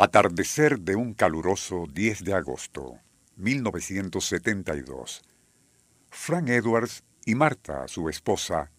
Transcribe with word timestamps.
Atardecer 0.00 0.78
de 0.78 0.94
un 0.94 1.12
caluroso 1.12 1.86
10 1.92 2.22
de 2.22 2.32
agosto, 2.32 3.00
1972. 3.34 5.22
Frank 6.08 6.48
Edwards 6.50 7.02
y 7.24 7.34
Marta, 7.34 7.88
su 7.88 8.08
esposa, 8.08 8.70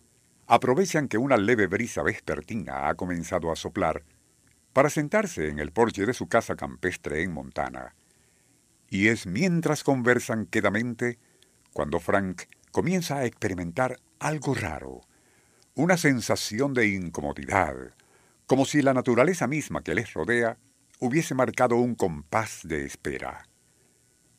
aprovechan 0.47 1.09
que 1.09 1.17
una 1.17 1.35
leve 1.35 1.67
brisa 1.67 2.03
vespertina 2.03 2.87
ha 2.87 2.95
comenzado 2.95 3.51
a 3.51 3.57
soplar 3.57 4.05
para 4.71 4.89
sentarse 4.89 5.49
en 5.49 5.59
el 5.59 5.73
porche 5.73 6.05
de 6.05 6.13
su 6.13 6.29
casa 6.29 6.55
campestre 6.55 7.21
en 7.21 7.33
Montana. 7.33 7.95
Y 8.89 9.09
es 9.09 9.27
mientras 9.27 9.83
conversan 9.83 10.45
quedamente 10.45 11.19
cuando 11.73 11.99
Frank 11.99 12.43
comienza 12.71 13.17
a 13.17 13.25
experimentar 13.25 13.99
algo 14.19 14.55
raro, 14.55 15.01
una 15.75 15.97
sensación 15.97 16.73
de 16.73 16.87
incomodidad, 16.87 17.75
como 18.47 18.63
si 18.63 18.81
la 18.81 18.93
naturaleza 18.93 19.47
misma 19.47 19.83
que 19.83 19.95
les 19.95 20.13
rodea 20.13 20.57
hubiese 20.99 21.33
marcado 21.33 21.77
un 21.77 21.95
compás 21.95 22.61
de 22.63 22.85
espera. 22.85 23.47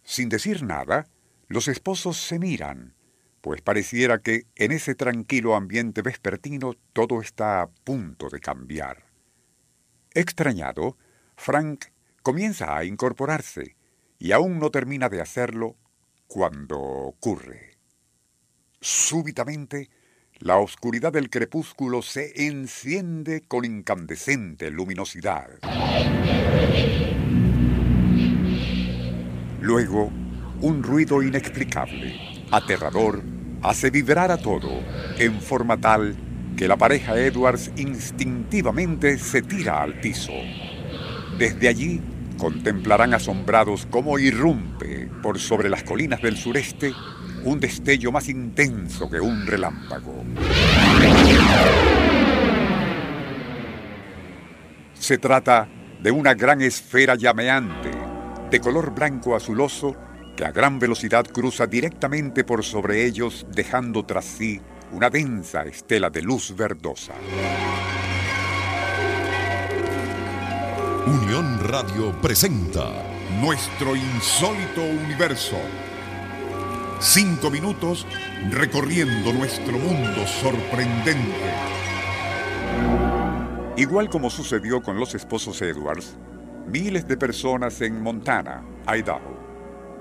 Sin 0.03 0.29
decir 0.29 0.63
nada, 0.63 1.09
los 1.49 1.69
esposos 1.69 2.17
se 2.17 2.39
miran, 2.39 2.95
pues 3.41 3.63
pareciera 3.63 4.21
que 4.21 4.47
en 4.57 4.73
ese 4.73 4.95
tranquilo 4.95 5.55
ambiente 5.55 6.02
vespertino 6.02 6.75
todo 6.93 7.21
está 7.21 7.63
a 7.63 7.69
punto 7.69 8.29
de 8.29 8.41
cambiar. 8.41 9.07
Extrañado, 10.13 10.97
Frank 11.37 11.87
comienza 12.23 12.77
a 12.77 12.85
incorporarse 12.85 13.77
y 14.19 14.33
aún 14.33 14.59
no 14.59 14.71
termina 14.71 15.09
de 15.09 15.21
hacerlo 15.21 15.77
cuando 16.27 16.79
ocurre. 16.79 17.79
Súbitamente, 18.80 19.91
la 20.41 20.57
oscuridad 20.57 21.13
del 21.13 21.29
crepúsculo 21.29 22.01
se 22.01 22.46
enciende 22.46 23.43
con 23.46 23.66
incandescente 23.66 24.71
luminosidad. 24.71 25.51
Luego, 29.61 30.11
un 30.63 30.83
ruido 30.83 31.23
inexplicable, 31.23 32.18
aterrador, 32.51 33.23
hace 33.63 33.91
vibrar 33.91 34.30
a 34.30 34.38
todo, 34.38 34.80
en 35.18 35.43
forma 35.43 35.77
tal 35.79 36.16
que 36.57 36.66
la 36.66 36.79
pareja 36.79 37.18
Edwards 37.18 37.71
instintivamente 37.77 39.18
se 39.18 39.43
tira 39.43 39.83
al 39.83 40.01
piso. 40.01 40.33
Desde 41.38 41.68
allí 41.68 42.01
contemplarán 42.38 43.13
asombrados 43.13 43.87
cómo 43.91 44.18
irrumpe 44.18 45.11
por 45.23 45.38
sobre 45.38 45.68
las 45.68 45.83
colinas 45.83 46.23
del 46.23 46.38
sureste 46.38 46.95
un 47.45 47.60
destello 47.60 48.13
más 48.13 48.29
intenso 48.29 49.09
que 49.09 49.21
un 49.21 49.46
relámpago. 49.46 50.24
Se 54.95 55.19
trata 55.19 55.68
de 56.02 56.11
una 56.11 56.35
gran 56.35 56.61
esfera 56.61 57.15
llameante, 57.15 57.91
de 58.51 58.61
color 58.61 58.95
blanco 58.95 59.35
azuloso, 59.35 59.96
que 60.37 60.45
a 60.45 60.52
gran 60.52 60.79
velocidad 60.79 61.24
cruza 61.27 61.66
directamente 61.66 62.45
por 62.45 62.65
sobre 62.65 63.05
ellos, 63.05 63.46
dejando 63.55 64.05
tras 64.05 64.25
sí 64.25 64.61
una 64.93 65.11
densa 65.11 65.62
estela 65.62 66.11
de 66.11 66.22
luz 66.22 66.55
verdosa. 66.57 67.15
Unión 71.07 71.61
Radio 71.65 72.12
presenta 72.21 72.89
Nuestro 73.41 73.97
insólito 73.97 74.83
universo 74.83 75.57
Cinco 77.03 77.50
minutos 77.50 78.06
recorriendo 78.50 79.33
nuestro 79.33 79.78
mundo 79.78 80.27
sorprendente. 80.27 81.50
Igual 83.78 84.11
como 84.11 84.28
sucedió 84.28 84.83
con 84.83 85.00
los 85.00 85.15
esposos 85.15 85.62
Edwards, 85.62 86.19
miles 86.66 87.09
de 87.09 87.16
personas 87.16 87.81
en 87.81 88.03
Montana, 88.03 88.62
Idaho 88.87 89.34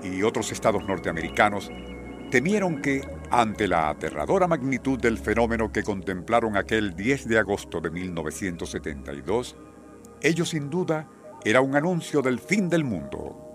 y 0.02 0.22
otros 0.22 0.52
estados 0.52 0.86
norteamericanos 0.86 1.70
temieron 2.30 2.82
que, 2.82 3.00
ante 3.30 3.66
la 3.66 3.88
aterradora 3.88 4.46
magnitud 4.46 4.98
del 4.98 5.16
fenómeno 5.16 5.72
que 5.72 5.82
contemplaron 5.82 6.54
aquel 6.58 6.94
10 6.94 7.28
de 7.28 7.38
agosto 7.38 7.80
de 7.80 7.90
1972, 7.90 9.56
ello 10.20 10.44
sin 10.44 10.68
duda 10.68 11.08
era 11.46 11.62
un 11.62 11.74
anuncio 11.76 12.20
del 12.20 12.38
fin 12.38 12.68
del 12.68 12.84
mundo 12.84 13.49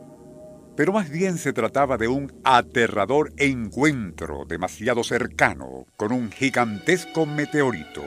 pero 0.75 0.91
más 0.91 1.09
bien 1.09 1.37
se 1.37 1.53
trataba 1.53 1.97
de 1.97 2.07
un 2.07 2.33
aterrador 2.43 3.31
encuentro 3.37 4.45
demasiado 4.45 5.03
cercano 5.03 5.85
con 5.95 6.11
un 6.11 6.31
gigantesco 6.31 7.25
meteorito. 7.25 8.03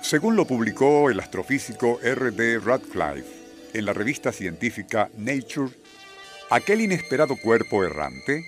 Según 0.00 0.36
lo 0.36 0.46
publicó 0.46 1.10
el 1.10 1.20
astrofísico 1.20 1.98
R.D. 2.02 2.60
Radcliffe 2.60 3.38
en 3.74 3.84
la 3.84 3.92
revista 3.92 4.32
científica 4.32 5.10
Nature, 5.16 5.72
aquel 6.50 6.82
inesperado 6.82 7.36
cuerpo 7.36 7.84
errante 7.84 8.44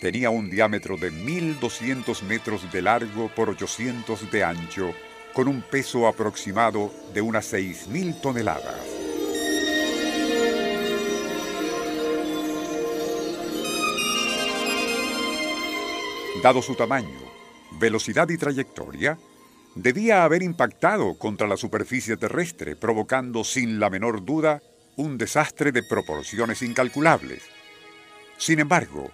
tenía 0.00 0.30
un 0.30 0.50
diámetro 0.50 0.96
de 0.96 1.12
1.200 1.12 2.22
metros 2.22 2.70
de 2.72 2.82
largo 2.82 3.28
por 3.34 3.50
800 3.50 4.30
de 4.30 4.44
ancho, 4.44 4.92
con 5.32 5.48
un 5.48 5.62
peso 5.62 6.06
aproximado 6.06 6.92
de 7.12 7.20
unas 7.20 7.52
6.000 7.52 8.20
toneladas. 8.20 8.93
Dado 16.44 16.60
su 16.60 16.74
tamaño, 16.74 17.20
velocidad 17.80 18.28
y 18.28 18.36
trayectoria, 18.36 19.18
debía 19.74 20.24
haber 20.24 20.42
impactado 20.42 21.16
contra 21.16 21.46
la 21.46 21.56
superficie 21.56 22.18
terrestre, 22.18 22.76
provocando 22.76 23.44
sin 23.44 23.80
la 23.80 23.88
menor 23.88 24.26
duda 24.26 24.62
un 24.96 25.16
desastre 25.16 25.72
de 25.72 25.82
proporciones 25.82 26.60
incalculables. 26.60 27.44
Sin 28.36 28.60
embargo, 28.60 29.10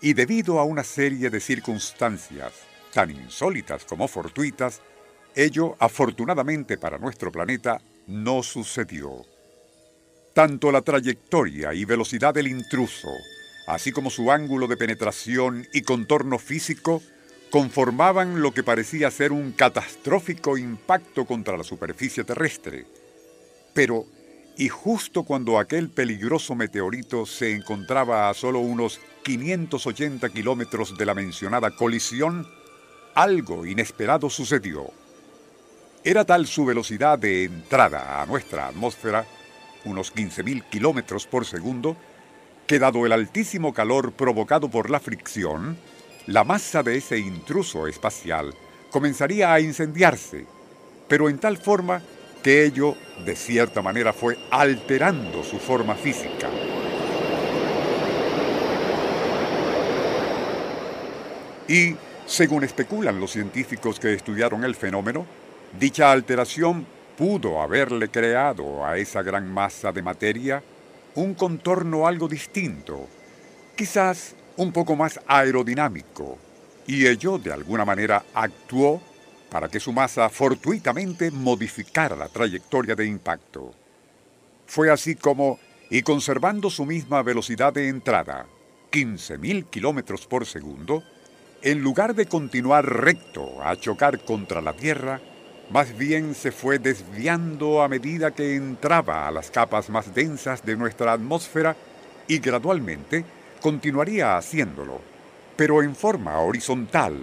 y 0.00 0.14
debido 0.14 0.58
a 0.58 0.64
una 0.64 0.82
serie 0.82 1.28
de 1.28 1.40
circunstancias 1.40 2.54
tan 2.94 3.10
insólitas 3.10 3.84
como 3.84 4.08
fortuitas, 4.08 4.80
ello, 5.34 5.76
afortunadamente 5.80 6.78
para 6.78 6.96
nuestro 6.96 7.30
planeta, 7.30 7.82
no 8.06 8.42
sucedió. 8.42 9.26
Tanto 10.32 10.72
la 10.72 10.80
trayectoria 10.80 11.74
y 11.74 11.84
velocidad 11.84 12.32
del 12.32 12.46
intruso, 12.46 13.10
así 13.74 13.92
como 13.92 14.10
su 14.10 14.30
ángulo 14.30 14.66
de 14.66 14.76
penetración 14.76 15.66
y 15.72 15.82
contorno 15.82 16.38
físico, 16.38 17.02
conformaban 17.50 18.40
lo 18.40 18.52
que 18.52 18.62
parecía 18.62 19.10
ser 19.10 19.32
un 19.32 19.52
catastrófico 19.52 20.56
impacto 20.56 21.24
contra 21.24 21.56
la 21.56 21.64
superficie 21.64 22.24
terrestre. 22.24 22.86
Pero, 23.74 24.06
y 24.56 24.68
justo 24.68 25.24
cuando 25.24 25.58
aquel 25.58 25.90
peligroso 25.90 26.54
meteorito 26.54 27.26
se 27.26 27.52
encontraba 27.52 28.28
a 28.28 28.34
solo 28.34 28.60
unos 28.60 29.00
580 29.24 30.28
kilómetros 30.30 30.96
de 30.96 31.06
la 31.06 31.14
mencionada 31.14 31.70
colisión, 31.72 32.46
algo 33.14 33.66
inesperado 33.66 34.30
sucedió. 34.30 34.90
Era 36.04 36.24
tal 36.24 36.46
su 36.46 36.64
velocidad 36.64 37.18
de 37.18 37.44
entrada 37.44 38.22
a 38.22 38.26
nuestra 38.26 38.68
atmósfera, 38.68 39.26
unos 39.84 40.14
15.000 40.14 40.64
kilómetros 40.70 41.26
por 41.26 41.44
segundo, 41.44 41.96
que 42.70 42.78
dado 42.78 43.04
el 43.04 43.10
altísimo 43.10 43.74
calor 43.74 44.12
provocado 44.12 44.70
por 44.70 44.90
la 44.90 45.00
fricción, 45.00 45.76
la 46.28 46.44
masa 46.44 46.84
de 46.84 46.98
ese 46.98 47.18
intruso 47.18 47.88
espacial 47.88 48.54
comenzaría 48.92 49.52
a 49.52 49.58
incendiarse, 49.58 50.46
pero 51.08 51.28
en 51.28 51.40
tal 51.40 51.58
forma 51.58 52.00
que 52.44 52.64
ello, 52.64 52.94
de 53.24 53.34
cierta 53.34 53.82
manera, 53.82 54.12
fue 54.12 54.38
alterando 54.52 55.42
su 55.42 55.58
forma 55.58 55.96
física. 55.96 56.48
Y, 61.66 61.96
según 62.24 62.62
especulan 62.62 63.18
los 63.18 63.32
científicos 63.32 63.98
que 63.98 64.14
estudiaron 64.14 64.62
el 64.62 64.76
fenómeno, 64.76 65.26
dicha 65.76 66.12
alteración 66.12 66.86
pudo 67.18 67.60
haberle 67.60 68.10
creado 68.10 68.86
a 68.86 68.96
esa 68.96 69.22
gran 69.22 69.52
masa 69.52 69.90
de 69.90 70.02
materia 70.02 70.62
un 71.14 71.34
contorno 71.34 72.06
algo 72.06 72.28
distinto, 72.28 73.08
quizás 73.76 74.34
un 74.56 74.72
poco 74.72 74.96
más 74.96 75.20
aerodinámico, 75.26 76.38
y 76.86 77.06
ello 77.06 77.38
de 77.38 77.52
alguna 77.52 77.84
manera 77.84 78.24
actuó 78.34 79.02
para 79.50 79.68
que 79.68 79.80
su 79.80 79.92
masa 79.92 80.28
fortuitamente 80.28 81.30
modificara 81.30 82.14
la 82.16 82.28
trayectoria 82.28 82.94
de 82.94 83.06
impacto. 83.06 83.74
Fue 84.66 84.90
así 84.90 85.16
como, 85.16 85.58
y 85.90 86.02
conservando 86.02 86.70
su 86.70 86.86
misma 86.86 87.22
velocidad 87.22 87.72
de 87.72 87.88
entrada, 87.88 88.46
15.000 88.92 89.68
kilómetros 89.70 90.26
por 90.26 90.46
segundo, 90.46 91.02
en 91.62 91.82
lugar 91.82 92.14
de 92.14 92.26
continuar 92.26 92.86
recto 92.86 93.62
a 93.62 93.76
chocar 93.76 94.24
contra 94.24 94.60
la 94.60 94.72
Tierra, 94.72 95.20
más 95.70 95.96
bien 95.96 96.34
se 96.34 96.50
fue 96.50 96.78
desviando 96.78 97.82
a 97.82 97.88
medida 97.88 98.32
que 98.32 98.56
entraba 98.56 99.28
a 99.28 99.30
las 99.30 99.50
capas 99.50 99.88
más 99.88 100.12
densas 100.14 100.64
de 100.64 100.76
nuestra 100.76 101.12
atmósfera 101.12 101.76
y 102.26 102.38
gradualmente 102.38 103.24
continuaría 103.60 104.36
haciéndolo, 104.36 105.00
pero 105.56 105.82
en 105.82 105.94
forma 105.94 106.38
horizontal, 106.40 107.16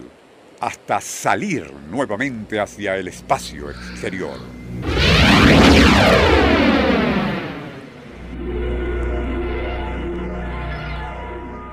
hasta 0.59 1.01
salir 1.01 1.71
nuevamente 1.89 2.59
hacia 2.59 2.95
el 2.95 3.09
espacio 3.09 3.69
exterior. 3.69 4.39